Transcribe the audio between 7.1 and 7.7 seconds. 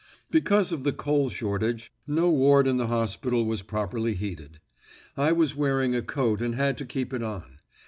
it on.